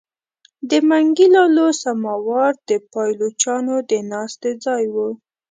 [0.69, 5.09] د منګي لالو سماوار د پایلوچانو د ناستې ځای وو.